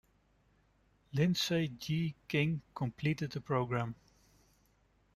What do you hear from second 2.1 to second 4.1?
King, completed the program.